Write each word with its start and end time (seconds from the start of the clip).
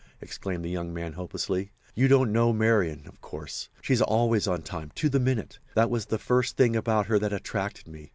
exclaimed 0.19 0.65
the 0.65 0.69
young 0.71 0.91
man, 0.91 1.13
hopelessly. 1.13 1.69
"You 1.93 2.07
don't 2.07 2.31
know 2.31 2.51
Marian—of 2.51 3.21
course. 3.21 3.69
She's 3.83 4.01
always 4.01 4.47
on 4.47 4.63
time, 4.63 4.91
to 4.95 5.09
the 5.09 5.19
minute. 5.19 5.59
That 5.75 5.91
was 5.91 6.07
the 6.07 6.17
first 6.17 6.57
thing 6.57 6.75
about 6.75 7.05
her 7.05 7.19
that 7.19 7.33
attracted 7.33 7.87
me. 7.87 8.09